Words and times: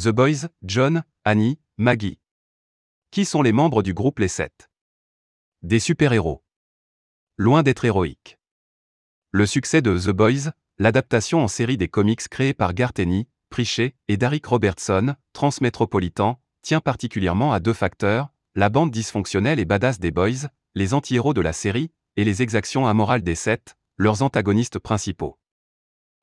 The 0.00 0.08
Boys, 0.08 0.48
John, 0.62 1.04
Annie, 1.22 1.58
Maggie. 1.76 2.18
Qui 3.10 3.26
sont 3.26 3.42
les 3.42 3.52
membres 3.52 3.82
du 3.82 3.92
groupe 3.92 4.20
Les 4.20 4.28
Sept? 4.28 4.70
Des 5.60 5.80
super-héros. 5.80 6.42
Loin 7.36 7.62
d'être 7.62 7.84
héroïques. 7.84 8.38
Le 9.32 9.44
succès 9.44 9.82
de 9.82 9.98
The 9.98 10.08
Boys, 10.08 10.52
l'adaptation 10.78 11.44
en 11.44 11.48
série 11.48 11.76
des 11.76 11.88
comics 11.88 12.26
créés 12.30 12.54
par 12.54 12.72
Garteny, 12.72 13.28
Prichet 13.50 13.94
et 14.08 14.16
Derek 14.16 14.46
Robertson, 14.46 15.14
Transmétropolitan, 15.34 16.40
tient 16.62 16.80
particulièrement 16.80 17.52
à 17.52 17.60
deux 17.60 17.74
facteurs, 17.74 18.30
la 18.54 18.70
bande 18.70 18.92
dysfonctionnelle 18.92 19.60
et 19.60 19.66
badass 19.66 20.00
des 20.00 20.10
Boys, 20.10 20.48
les 20.74 20.94
anti-héros 20.94 21.34
de 21.34 21.42
la 21.42 21.52
série, 21.52 21.90
et 22.16 22.24
les 22.24 22.40
exactions 22.40 22.86
amorales 22.86 23.22
des 23.22 23.34
Sept, 23.34 23.76
leurs 23.98 24.22
antagonistes 24.22 24.78
principaux. 24.78 25.38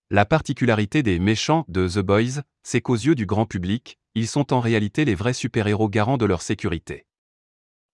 La 0.10 0.26
particularité 0.26 1.04
des 1.04 1.20
méchants 1.20 1.66
de 1.68 1.88
The 1.88 2.00
Boys, 2.00 2.42
c'est 2.70 2.82
qu'aux 2.82 2.94
yeux 2.94 3.16
du 3.16 3.26
grand 3.26 3.48
public, 3.48 3.98
ils 4.14 4.28
sont 4.28 4.54
en 4.54 4.60
réalité 4.60 5.04
les 5.04 5.16
vrais 5.16 5.34
super-héros 5.34 5.90
garants 5.90 6.20
de 6.20 6.26
leur 6.26 6.44
sécurité. 6.44 7.08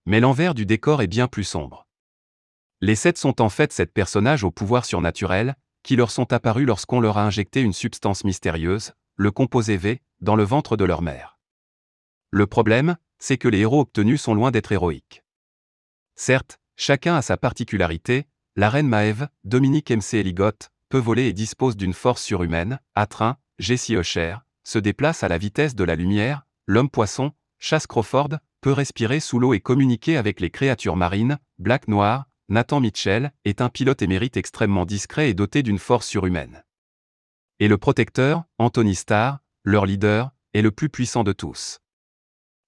Mais 0.05 0.19
l'envers 0.19 0.53
du 0.53 0.65
décor 0.65 1.01
est 1.01 1.07
bien 1.07 1.29
plus 1.29 1.45
sombre. 1.45 1.87
Les 2.81 2.95
sept 2.95 3.17
sont 3.17 3.41
en 3.41 3.47
fait 3.47 3.71
sept 3.71 3.93
personnages 3.93 4.43
au 4.43 4.51
pouvoir 4.51 4.83
surnaturel, 4.83 5.55
qui 5.81 5.95
leur 5.95 6.11
sont 6.11 6.33
apparus 6.33 6.67
lorsqu'on 6.67 6.99
leur 6.99 7.17
a 7.17 7.23
injecté 7.23 7.61
une 7.61 7.71
substance 7.71 8.25
mystérieuse, 8.25 8.91
le 9.15 9.31
composé 9.31 9.77
V, 9.77 10.01
dans 10.19 10.35
le 10.35 10.43
ventre 10.43 10.75
de 10.75 10.83
leur 10.83 11.01
mère. 11.01 11.39
Le 12.29 12.45
problème, 12.45 12.97
c'est 13.17 13.37
que 13.37 13.47
les 13.47 13.59
héros 13.59 13.79
obtenus 13.79 14.21
sont 14.21 14.33
loin 14.33 14.51
d'être 14.51 14.73
héroïques. 14.73 15.23
Certes, 16.15 16.59
chacun 16.75 17.15
a 17.15 17.21
sa 17.21 17.37
particularité, 17.37 18.27
la 18.57 18.69
reine 18.69 18.89
Maeve, 18.89 19.29
Dominique 19.45 19.89
MC 19.89 20.15
Eligotte, 20.15 20.69
peut 20.89 20.99
voler 20.99 21.27
et 21.27 21.33
dispose 21.33 21.77
d'une 21.77 21.93
force 21.93 22.21
surhumaine, 22.21 22.81
à 22.93 23.07
train, 23.07 23.37
Jessie 23.57 23.95
Usher, 23.95 24.35
se 24.65 24.79
déplace 24.79 25.23
à 25.23 25.29
la 25.29 25.37
vitesse 25.37 25.75
de 25.75 25.83
la 25.83 25.95
lumière, 25.95 26.45
l'homme 26.65 26.89
poisson, 26.89 27.31
Chasse 27.59 27.87
Crawford, 27.87 28.39
peut 28.61 28.73
respirer 28.73 29.19
sous 29.19 29.39
l'eau 29.39 29.53
et 29.53 29.61
communiquer 29.61 30.17
avec 30.17 30.39
les 30.39 30.49
créatures 30.49 30.97
marines, 30.97 31.39
Black 31.59 31.87
Noir, 31.87 32.25
Nathan 32.49 32.79
Mitchell, 32.79 33.31
est 33.45 33.61
un 33.61 33.69
pilote 33.69 34.01
émérite 34.01 34.37
extrêmement 34.37 34.85
discret 34.85 35.29
et 35.29 35.33
doté 35.33 35.63
d'une 35.63 35.79
force 35.79 36.07
surhumaine. 36.07 36.63
Et 37.59 37.67
le 37.67 37.77
protecteur, 37.77 38.43
Anthony 38.57 38.95
Starr, 38.95 39.39
leur 39.63 39.85
leader, 39.85 40.31
est 40.53 40.61
le 40.61 40.71
plus 40.71 40.89
puissant 40.89 41.23
de 41.23 41.31
tous. 41.31 41.79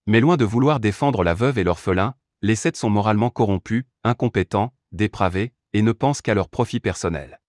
Mais 0.06 0.20
loin 0.20 0.38
de 0.38 0.45
vouloir 0.45 0.80
défendre 0.80 1.23
la 1.23 1.34
veuve 1.34 1.58
et 1.58 1.64
l'orphelin, 1.64 2.16
les 2.42 2.56
sept 2.56 2.78
sont 2.78 2.90
moralement 2.90 3.30
corrompus, 3.30 3.84
incompétents, 4.03 4.73
dépravés, 4.92 5.53
et 5.73 5.81
ne 5.81 5.92
pensent 5.92 6.22
qu'à 6.22 6.34
leur 6.34 6.50
profit 6.50 6.80
personnel. 6.80 7.42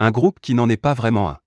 Un 0.00 0.10
groupe 0.10 0.40
qui 0.40 0.54
n'en 0.54 0.68
est 0.68 0.76
pas 0.76 0.94
vraiment 0.94 1.30
un. 1.30 1.38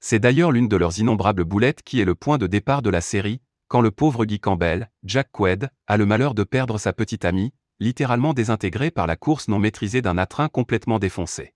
C'est 0.00 0.20
d'ailleurs 0.20 0.52
l'une 0.52 0.68
de 0.68 0.76
leurs 0.76 0.98
innombrables 1.00 1.44
boulettes 1.44 1.82
qui 1.82 2.00
est 2.00 2.04
le 2.04 2.14
point 2.14 2.38
de 2.38 2.46
départ 2.46 2.82
de 2.82 2.90
la 2.90 3.00
série, 3.00 3.40
quand 3.68 3.80
le 3.80 3.90
pauvre 3.90 4.24
Guy 4.24 4.40
Campbell, 4.40 4.90
Jack 5.04 5.30
Quaid, 5.32 5.70
a 5.86 5.96
le 5.96 6.06
malheur 6.06 6.34
de 6.34 6.44
perdre 6.44 6.78
sa 6.78 6.92
petite 6.92 7.24
amie, 7.24 7.52
littéralement 7.80 8.32
désintégrée 8.32 8.90
par 8.90 9.06
la 9.06 9.16
course 9.16 9.48
non 9.48 9.58
maîtrisée 9.58 10.00
d'un 10.00 10.16
attrain 10.16 10.48
complètement 10.48 10.98
défoncé. 10.98 11.54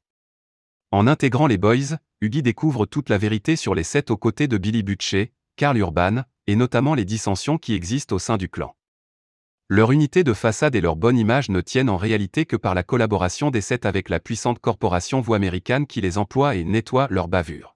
En 0.90 1.06
intégrant 1.06 1.46
les 1.46 1.56
Boys, 1.56 1.96
Huggy 2.20 2.42
découvre 2.42 2.84
toute 2.84 3.08
la 3.08 3.16
vérité 3.16 3.56
sur 3.56 3.74
les 3.74 3.82
sept 3.82 4.10
aux 4.10 4.16
côtés 4.16 4.48
de 4.48 4.58
Billy 4.58 4.82
Butcher, 4.82 5.32
Carl 5.56 5.78
Urban, 5.78 6.22
et 6.46 6.56
notamment 6.56 6.94
les 6.94 7.04
dissensions 7.04 7.56
qui 7.56 7.74
existent 7.74 8.16
au 8.16 8.18
sein 8.18 8.36
du 8.36 8.48
clan. 8.48 8.76
Leur 9.68 9.92
unité 9.92 10.22
de 10.22 10.34
façade 10.34 10.74
et 10.74 10.82
leur 10.82 10.96
bonne 10.96 11.16
image 11.16 11.48
ne 11.48 11.62
tiennent 11.62 11.88
en 11.88 11.96
réalité 11.96 12.44
que 12.44 12.56
par 12.56 12.74
la 12.74 12.82
collaboration 12.82 13.50
des 13.50 13.62
sept 13.62 13.86
avec 13.86 14.10
la 14.10 14.20
puissante 14.20 14.58
corporation 14.58 15.22
voix 15.22 15.36
américaine 15.36 15.86
qui 15.86 16.02
les 16.02 16.18
emploie 16.18 16.56
et 16.56 16.64
nettoie 16.64 17.06
leurs 17.08 17.28
bavures. 17.28 17.74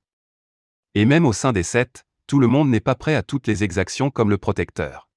Et 0.99 1.05
même 1.05 1.27
au 1.27 1.35
sein 1.35 1.53
des 1.53 1.63
sept, 1.63 2.07
tout 2.27 2.39
le 2.39 2.47
monde 2.47 2.71
n'est 2.71 2.81
pas 2.81 2.95
prêt 2.95 3.15
à 3.17 3.23
toutes 3.23 3.47
les 3.47 3.63
exactions 3.63 4.11
comme 4.11 4.31
le 4.31 4.39
protecteur. 4.39 5.11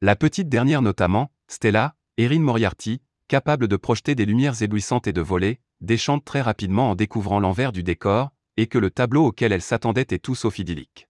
La 0.00 0.14
petite 0.14 0.48
dernière 0.48 0.82
notamment, 0.82 1.32
Stella, 1.48 1.96
Erin 2.16 2.38
Moriarty, 2.38 3.02
capable 3.26 3.66
de 3.66 3.74
projeter 3.74 4.14
des 4.14 4.24
lumières 4.24 4.62
éblouissantes 4.62 5.08
et 5.08 5.12
de 5.12 5.20
voler, 5.20 5.58
déchante 5.80 6.24
très 6.24 6.42
rapidement 6.42 6.92
en 6.92 6.94
découvrant 6.94 7.40
l'envers 7.40 7.72
du 7.72 7.82
décor, 7.82 8.30
et 8.56 8.68
que 8.68 8.78
le 8.78 8.88
tableau 8.88 9.26
auquel 9.26 9.50
elle 9.50 9.62
s'attendait 9.62 10.06
est 10.12 10.22
tout 10.22 10.36
sauf 10.36 10.60
idyllique. 10.60 11.08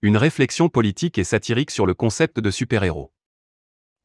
Une 0.00 0.16
réflexion 0.16 0.68
politique 0.68 1.18
et 1.18 1.24
satirique 1.24 1.72
sur 1.72 1.86
le 1.86 1.94
concept 1.94 2.38
de 2.38 2.52
super-héros. 2.52 3.12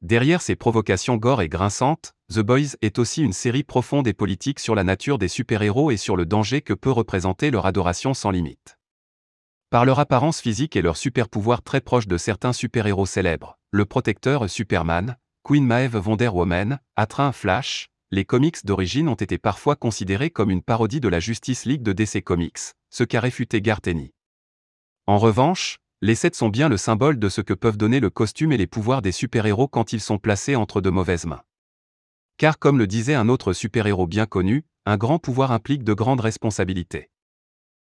Derrière 0.01 0.41
ces 0.41 0.55
provocations 0.55 1.17
gore 1.17 1.43
et 1.43 1.49
grinçantes, 1.49 2.15
The 2.33 2.39
Boys 2.39 2.75
est 2.81 2.97
aussi 2.97 3.21
une 3.21 3.33
série 3.33 3.63
profonde 3.63 4.07
et 4.07 4.13
politique 4.13 4.59
sur 4.59 4.73
la 4.73 4.83
nature 4.83 5.19
des 5.19 5.27
super-héros 5.27 5.91
et 5.91 5.97
sur 5.97 6.15
le 6.15 6.25
danger 6.25 6.63
que 6.63 6.73
peut 6.73 6.89
représenter 6.89 7.51
leur 7.51 7.67
adoration 7.67 8.15
sans 8.15 8.31
limite. 8.31 8.78
Par 9.71 9.85
leur 9.85 9.99
apparence 9.99 10.41
physique 10.41 10.75
et 10.75 10.81
leur 10.81 10.97
super-pouvoir 10.97 11.61
très 11.61 11.79
proches 11.79 12.07
de 12.07 12.17
certains 12.17 12.53
super-héros 12.53 13.05
célèbres, 13.05 13.59
le 13.69 13.85
protecteur 13.85 14.49
Superman, 14.49 15.15
Queen 15.43 15.63
Maeve 15.63 16.01
Wonder 16.07 16.29
Woman, 16.29 16.79
Flash, 17.33 17.89
les 18.09 18.25
comics 18.25 18.65
d'origine 18.65 19.07
ont 19.07 19.13
été 19.13 19.37
parfois 19.37 19.75
considérés 19.75 20.31
comme 20.31 20.49
une 20.49 20.63
parodie 20.63 20.99
de 20.99 21.07
la 21.07 21.19
Justice 21.19 21.65
League 21.65 21.83
de 21.83 21.93
DC 21.93 22.23
Comics, 22.23 22.73
ce 22.89 23.03
qu'a 23.03 23.19
réfuté 23.19 23.61
Garteny. 23.61 24.11
En 25.05 25.19
revanche, 25.19 25.77
les 26.01 26.15
sept 26.15 26.35
sont 26.35 26.49
bien 26.49 26.67
le 26.67 26.77
symbole 26.77 27.19
de 27.19 27.29
ce 27.29 27.41
que 27.41 27.53
peuvent 27.53 27.77
donner 27.77 27.99
le 27.99 28.09
costume 28.09 28.51
et 28.51 28.57
les 28.57 28.65
pouvoirs 28.65 29.03
des 29.03 29.11
super-héros 29.11 29.67
quand 29.67 29.93
ils 29.93 30.01
sont 30.01 30.17
placés 30.17 30.55
entre 30.55 30.81
de 30.81 30.89
mauvaises 30.89 31.27
mains. 31.27 31.43
Car 32.37 32.57
comme 32.57 32.79
le 32.79 32.87
disait 32.87 33.13
un 33.13 33.29
autre 33.29 33.53
super-héros 33.53 34.07
bien 34.07 34.25
connu, 34.25 34.65
un 34.87 34.97
grand 34.97 35.19
pouvoir 35.19 35.51
implique 35.51 35.83
de 35.83 35.93
grandes 35.93 36.21
responsabilités. 36.21 37.11